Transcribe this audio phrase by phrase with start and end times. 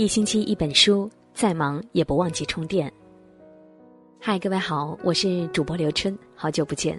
[0.00, 2.90] 一星期一本书，再忙也不忘记充电。
[4.18, 6.98] 嗨，各位好，我是主播刘春，好久不见。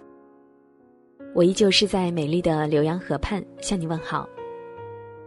[1.34, 4.29] 我依旧是在美丽的浏阳河畔向你问好。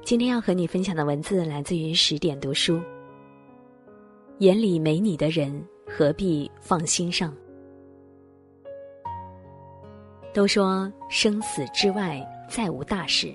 [0.05, 2.80] 今天要和你分享的文字来自于十点读书。
[4.38, 7.34] 眼里没你的人，何必放心上？
[10.33, 13.34] 都说生死之外再无大事，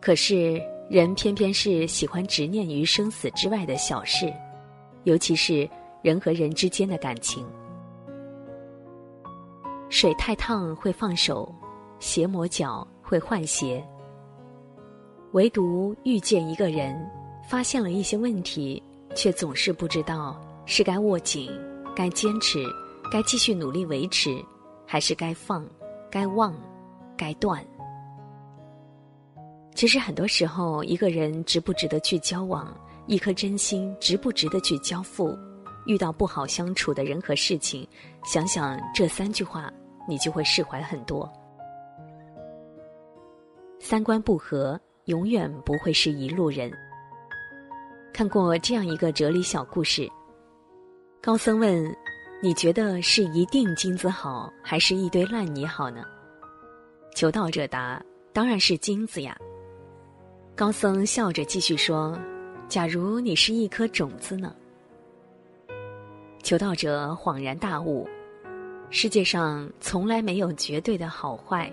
[0.00, 0.58] 可是。
[0.88, 4.32] 人偏偏是喜欢执念于生死之外的小事，
[5.02, 5.68] 尤其是
[6.00, 7.44] 人和人之间的感情。
[9.88, 11.52] 水太烫会放手，
[11.98, 13.84] 鞋磨脚会换鞋。
[15.32, 16.96] 唯独遇见一个人，
[17.48, 18.80] 发现了一些问题，
[19.14, 21.50] 却总是不知道是该握紧、
[21.96, 22.64] 该坚持、
[23.10, 24.40] 该继续努力维持，
[24.86, 25.66] 还是该放、
[26.10, 26.54] 该忘、
[27.16, 27.64] 该断。
[29.76, 32.74] 其实很多时候，一个人值不值得去交往，
[33.06, 35.36] 一颗真心值不值得去交付，
[35.84, 37.86] 遇到不好相处的人和事情，
[38.24, 39.70] 想想这三句话，
[40.08, 41.30] 你就会释怀很多。
[43.78, 46.72] 三观不合，永远不会是一路人。
[48.14, 50.10] 看过这样一个哲理小故事：
[51.20, 51.94] 高僧问，
[52.42, 56.02] 你觉得是一锭金子好，还是一堆烂泥好呢？
[57.14, 58.02] 求道者答：
[58.32, 59.36] 当然是金子呀。
[60.56, 62.18] 高僧笑着继续说
[62.66, 64.56] ：“假如你是一颗种子呢？”
[66.42, 68.08] 求道者恍然大悟：
[68.88, 71.70] 世界上从来没有绝对的好坏，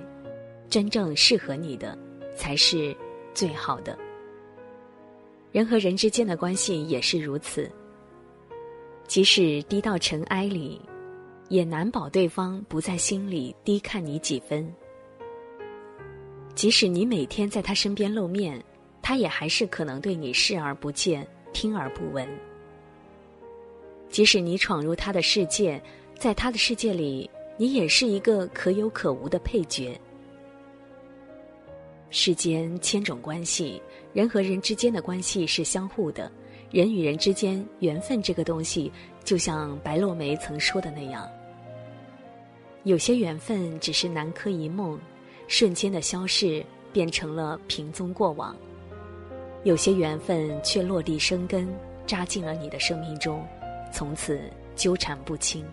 [0.67, 1.97] 真正适合你的
[2.35, 2.93] 才是
[3.33, 3.97] 最好的。
[5.53, 7.71] 人和人之间的关系也是如此，
[9.07, 10.81] 即使低到尘埃里，
[11.47, 14.65] 也难保对方不在心里低看你几分；
[16.53, 18.61] 即使你每天在他身边露面。
[19.03, 22.27] 他也还是可能对你视而不见、听而不闻。
[24.09, 25.79] 即使你闯入他的世界，
[26.17, 29.99] 在他的世界里，你也是一个可有可无的配角。
[32.09, 33.81] 世间千种关系，
[34.13, 36.31] 人和人之间的关系是相互的。
[36.71, 38.91] 人与人之间缘分这个东西，
[39.23, 41.29] 就像白落梅曾说的那样，
[42.83, 44.97] 有些缘分只是南柯一梦，
[45.47, 48.55] 瞬间的消逝，变成了平踪过往。
[49.63, 51.67] 有些缘分却落地生根，
[52.05, 53.45] 扎进了你的生命中，
[53.93, 54.41] 从此
[54.75, 55.65] 纠缠不清。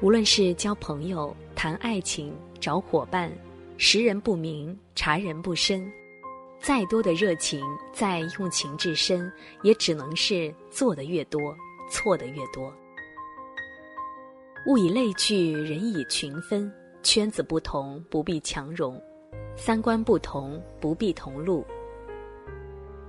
[0.00, 3.32] 无论是交朋友、谈爱情、找伙伴，
[3.76, 5.88] 识人不明，察人不深，
[6.60, 11.40] 再多的热情，再用情至深，也只能是做的越多，
[11.88, 12.74] 错的越多。
[14.66, 16.72] 物以类聚，人以群分，
[17.04, 19.00] 圈子不同，不必强融。
[19.56, 21.64] 三观不同，不必同路。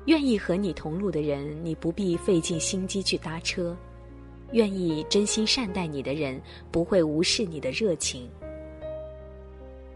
[0.06, 3.74] 愿意和你同路的人，你不必费尽心机去搭车；
[4.52, 6.40] 愿意真心善待你的人，
[6.72, 8.30] 不会无视你的热情。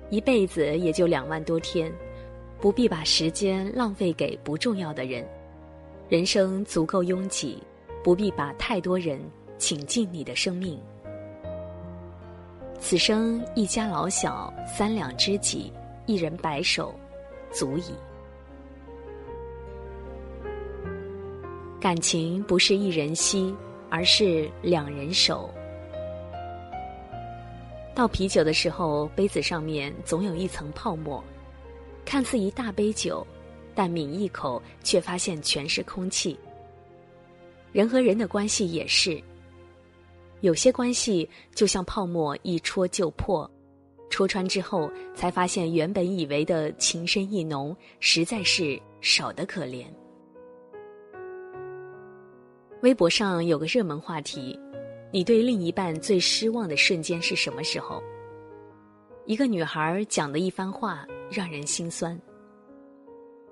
[0.09, 1.91] 一辈子也就两万多天，
[2.61, 5.27] 不必把时间浪费给不重要的人。
[6.07, 7.61] 人生足够拥挤，
[8.01, 9.19] 不必把太多人
[9.57, 10.79] 请进你的生命。
[12.79, 15.69] 此生一家老小，三两知己。
[16.07, 16.97] 一人白首，
[17.51, 17.93] 足矣。
[21.81, 23.53] 感情不是一人惜，
[23.89, 25.53] 而是两人守。
[27.93, 31.21] 倒啤酒的时候，杯子上面总有一层泡沫，
[32.05, 33.27] 看似一大杯酒，
[33.75, 36.39] 但抿一口却发现全是空气。
[37.73, 39.21] 人和人的关系也是，
[40.39, 43.49] 有些关系就像泡沫，一戳就破。
[44.09, 49.85] 戳穿之后，才发现原本以为的情深意浓，实在是少得可怜。
[52.81, 54.57] 微博上有个热门话题：
[55.11, 58.01] 你对另一半最失望的瞬间是什么时候？
[59.25, 62.19] 一个女孩讲的一番话让人心酸。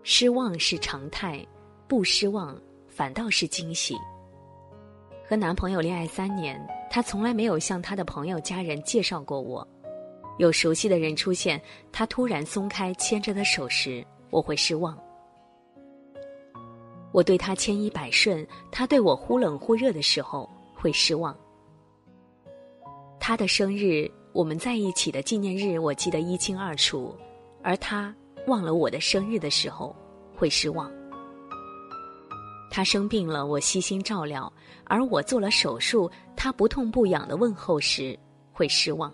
[0.03, 1.45] 失望是常态，
[1.87, 3.95] 不失望反倒是惊喜。
[5.27, 9.67] 和男朋友恋爱三年，他从来没有向他的朋友家人介绍过我。
[10.37, 11.61] 有熟悉的人出现，
[11.91, 14.97] 他突然松开牵着的手时，我会失望。
[17.11, 21.35] 我对他千依百顺，他对我忽冷忽热的时候会失望。
[23.19, 27.15] 他的生日，我们在一起的纪念日，我记得一清二楚，
[27.63, 28.13] 而他
[28.47, 29.95] 忘了我的生日的时候
[30.35, 30.91] 会失望。
[32.69, 34.51] 他生病了，我悉心照料，
[34.83, 38.19] 而我做了手术，他不痛不痒的问候时
[38.51, 39.09] 会失望。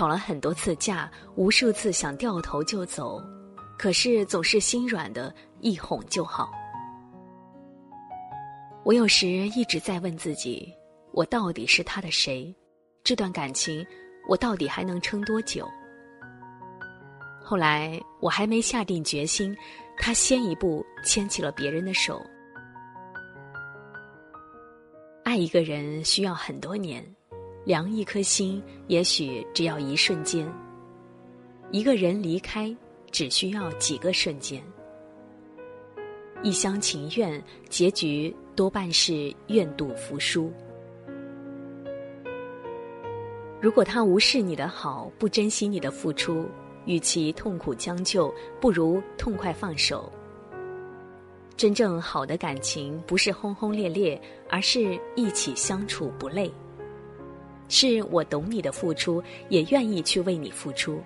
[0.00, 3.22] 吵了很多次架，无数次想掉头就走，
[3.78, 5.30] 可是总是心软的，
[5.60, 6.50] 一哄就好。
[8.82, 10.72] 我有时一直在问自己：
[11.12, 12.56] 我到底是他的谁？
[13.04, 13.86] 这段感情，
[14.26, 15.68] 我到底还能撑多久？
[17.44, 19.54] 后来我还没下定决心，
[19.98, 22.24] 他先一步牵起了别人的手。
[25.24, 27.04] 爱一个人需要很多年，
[27.64, 30.50] 凉一颗心也许只要一瞬间。
[31.70, 32.74] 一个人离开
[33.10, 34.62] 只需要几个瞬间。
[36.42, 40.50] 一厢情愿，结局多半是愿赌服输。
[43.60, 46.48] 如果他无视你的好，不珍惜你的付出，
[46.86, 50.10] 与其痛苦将就，不如痛快放手。
[51.58, 54.18] 真正好的感情不是轰轰烈烈，
[54.48, 56.50] 而是一起相处不累。
[57.70, 60.96] 是我懂你的付出，也愿意去为你付出；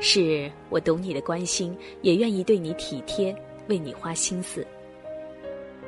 [0.00, 3.32] 是我懂你的关心，也愿意对你体贴，
[3.68, 4.66] 为你花心思。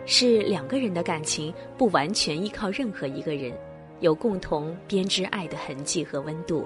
[0.07, 3.53] 是两个人的感情不完全依靠任何一个人，
[3.99, 6.65] 有共同编织爱的痕迹和温度。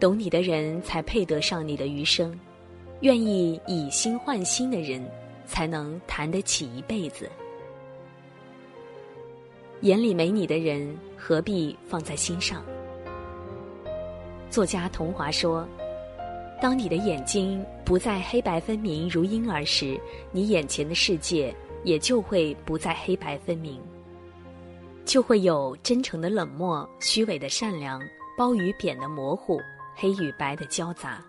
[0.00, 2.38] 懂你的人才配得上你的余生，
[3.00, 5.04] 愿意以心换心的人。
[5.44, 7.28] 才能谈得起一辈子。
[9.82, 12.62] 眼里没你的人，何必放在心上？
[14.48, 15.66] 作家童华说
[16.62, 20.00] ：“当你的眼睛不再黑白分明如婴儿时，
[20.30, 21.52] 你眼前的世界
[21.82, 23.82] 也就会不再黑白分明，
[25.04, 28.00] 就会有真诚的冷漠、虚伪的善良、
[28.38, 29.60] 褒与贬的模糊、
[29.96, 31.20] 黑与白的交杂。”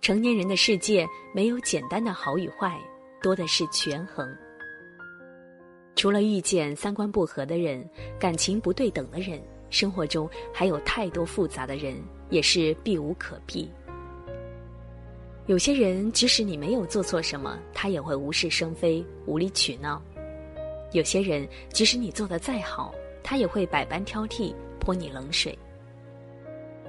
[0.00, 1.04] 成年人的世界
[1.34, 2.78] 没有简单的好与坏，
[3.20, 4.32] 多的是权衡。
[6.00, 7.86] 除了遇见三观不合的人、
[8.18, 9.38] 感情不对等的人，
[9.68, 11.94] 生活中还有太多复杂的人，
[12.30, 13.70] 也是避无可避。
[15.44, 20.00] 有些人即使你没有做错什么，他也会无事生非、无理取闹；
[20.92, 25.54] 有些人即使你做的再好，他也会百般挑剔、泼你冷水。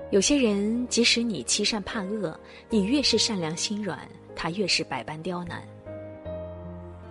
[0.10, 4.08] 有些人，即使你欺善怕恶，你越是善良心软，
[4.38, 5.62] 他越是百般刁难。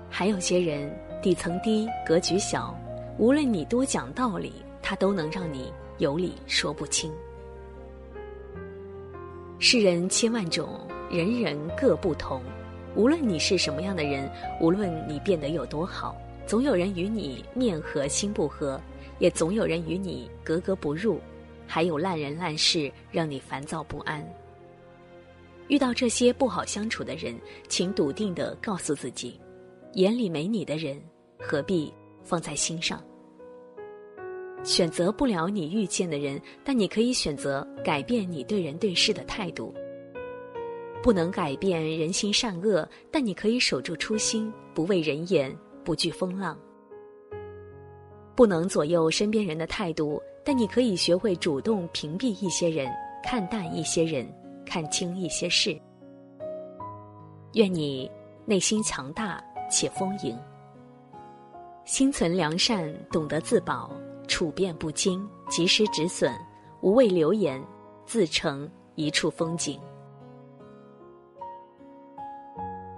[0.09, 0.91] 还有些人，
[1.23, 2.75] 底层低，格局小，
[3.19, 7.13] 无论你多讲道理，他都能让你有理说不清。
[9.59, 10.81] 世人千万种，
[11.11, 12.41] 人人各不同。
[12.97, 14.31] 无论你是什么样的人，
[14.63, 18.81] 无论你变得有多好，总有人与你面和心不和，
[19.19, 21.21] 也总有人与你格格不入。
[21.67, 24.27] 还有烂人烂事让你烦躁不安。
[25.69, 27.39] 遇到这些不好相处的人，
[27.69, 29.39] 请笃定的告诉自己：
[29.95, 31.01] 眼里没你的人，
[31.39, 31.93] 何必
[32.23, 33.03] 放在心上？
[34.63, 39.75] 选择不了你遇见的人，但你可以选择改变你对人对事的态度。
[41.03, 46.59] 不能改变人心善恶，但你可以守住初心，不畏人言，不惧风浪。
[48.37, 50.21] 不能左右身边人的态度。
[50.43, 52.91] 但你可以学会主动屏蔽一些人，
[53.23, 54.27] 看淡一些人，
[54.65, 55.79] 看清一些事。
[57.53, 58.11] 愿你
[58.47, 59.39] 内心强大
[59.71, 60.37] 且丰盈，
[61.85, 63.91] 心存良善，懂得自保，
[64.27, 66.35] 处变不惊，及时止损，
[66.81, 67.63] 无畏流言，
[68.05, 69.81] 自成一处风景。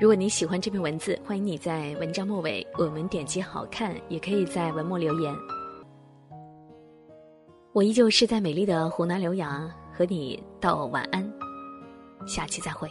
[0.01, 5.33] 如果你喜欢这篇文字，欢迎你在文章末尾为我们点击好看，也可以在文末留言。
[7.73, 11.33] 我依旧是在美丽的湖南浏阳和你道晚安，
[12.27, 12.91] 下期再会。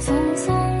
[0.00, 0.79] 匆匆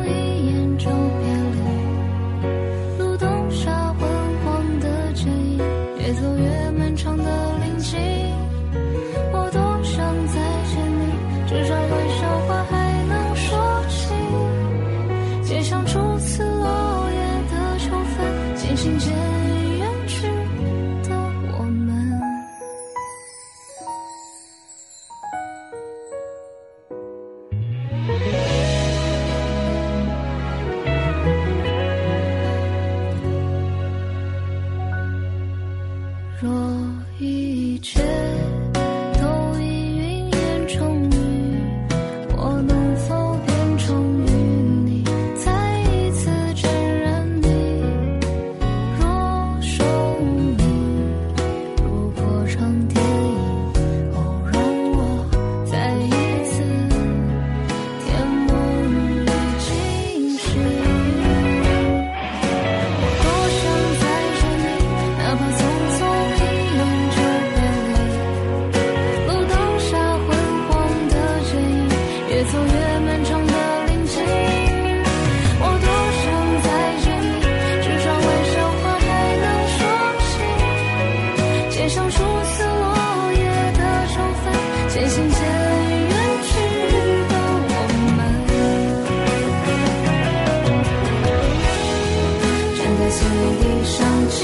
[93.40, 93.96] 回忆想
[94.28, 94.36] 起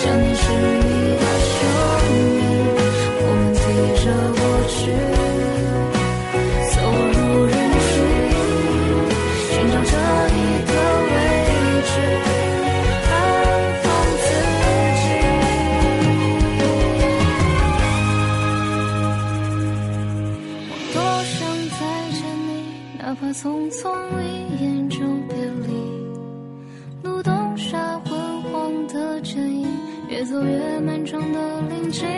[0.00, 0.88] 想念是你
[1.20, 1.52] 的声
[2.08, 2.12] 音
[3.20, 3.62] 我们提
[4.00, 4.04] 着
[4.38, 4.40] 过
[4.72, 4.76] 去
[6.72, 6.74] 走
[7.12, 7.92] 入人群
[9.50, 9.92] 寻找着
[10.30, 10.72] 一个
[11.10, 11.14] 位
[11.90, 11.92] 置
[13.10, 13.12] 安
[13.82, 13.84] 放
[14.24, 14.26] 自
[15.00, 15.02] 己。
[20.94, 21.36] 多想
[21.68, 21.80] 再
[22.12, 22.50] 见你
[22.98, 23.82] 哪怕匆匆
[24.22, 24.24] 一
[24.64, 24.83] 眼
[30.24, 32.08] 越走越漫长的林径